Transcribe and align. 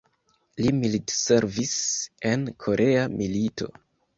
Li 0.61 0.71
militservis 0.77 1.75
en 2.31 2.49
Korea 2.65 3.05
milito. 3.21 3.71